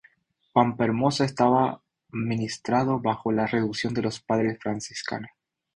[0.51, 1.79] Pampa Hermosa estaba
[2.11, 5.29] administrado bajo la reducción de los padres franciscanos.